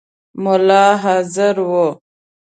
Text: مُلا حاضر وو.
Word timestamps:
مُلا 0.43 0.85
حاضر 1.03 1.55
وو. 1.69 1.87